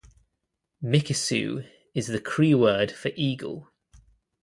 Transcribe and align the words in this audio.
"Mikisew" 0.83 1.69
is 1.93 2.07
the 2.07 2.19
Cree 2.19 2.55
word 2.55 2.91
for 2.91 3.11
eagle. 3.15 3.69